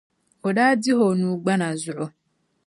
O 0.47 0.49
daa 0.57 0.73
dihi 0.81 1.03
o 1.09 1.17
nuu 1.19 1.35
gbana 1.43 1.67
zuɣu. 1.81 2.05